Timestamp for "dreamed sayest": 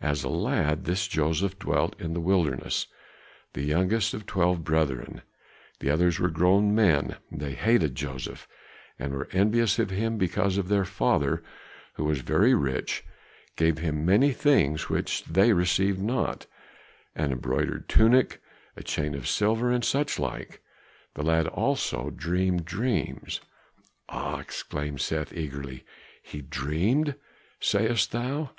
26.40-28.12